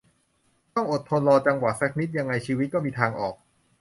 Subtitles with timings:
[0.75, 3.35] ต้องอดทนรอจังหวะสักนิดยังไงชีวิตก็มีทางออก